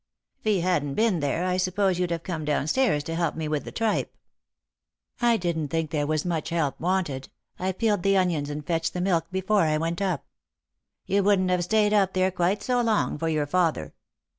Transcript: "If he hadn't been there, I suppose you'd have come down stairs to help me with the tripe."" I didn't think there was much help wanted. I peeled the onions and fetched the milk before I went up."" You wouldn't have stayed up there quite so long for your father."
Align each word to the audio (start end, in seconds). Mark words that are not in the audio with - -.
"If 0.39 0.45
he 0.45 0.61
hadn't 0.61 0.95
been 0.95 1.19
there, 1.19 1.45
I 1.45 1.57
suppose 1.57 1.99
you'd 1.99 2.09
have 2.09 2.23
come 2.23 2.43
down 2.43 2.65
stairs 2.65 3.03
to 3.03 3.13
help 3.13 3.35
me 3.35 3.47
with 3.47 3.65
the 3.65 3.71
tripe."" 3.71 4.17
I 5.31 5.37
didn't 5.37 5.67
think 5.67 5.91
there 5.91 6.07
was 6.07 6.25
much 6.25 6.49
help 6.49 6.79
wanted. 6.79 7.29
I 7.59 7.71
peeled 7.71 8.01
the 8.01 8.17
onions 8.17 8.49
and 8.49 8.65
fetched 8.65 8.93
the 8.93 8.99
milk 9.01 9.27
before 9.31 9.61
I 9.61 9.77
went 9.77 10.01
up."" 10.01 10.25
You 11.05 11.21
wouldn't 11.21 11.51
have 11.51 11.65
stayed 11.65 11.93
up 11.93 12.13
there 12.13 12.31
quite 12.31 12.63
so 12.63 12.81
long 12.81 13.15
for 13.19 13.29
your 13.29 13.45
father." 13.45 13.93